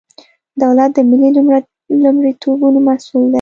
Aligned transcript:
دولت 0.61 0.89
د 0.93 0.99
ملي 1.09 1.29
لومړیتوبونو 2.03 2.79
مسئول 2.87 3.23
دی. 3.27 3.29